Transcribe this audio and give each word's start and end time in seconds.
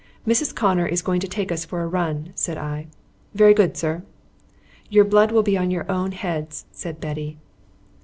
"Mrs. 0.25 0.55
Connor 0.55 0.87
is 0.87 1.03
going 1.03 1.19
to 1.19 1.27
take 1.27 1.51
us 1.51 1.63
for 1.63 1.83
a 1.83 1.87
run," 1.87 2.31
said 2.33 2.57
I. 2.57 2.87
"Very 3.35 3.53
good, 3.53 3.77
sir." 3.77 4.01
"Your 4.89 5.05
blood 5.05 5.45
be 5.45 5.55
on 5.55 5.69
your 5.69 5.85
own 5.91 6.11
heads," 6.13 6.65
said 6.71 6.99
Betty. 6.99 7.37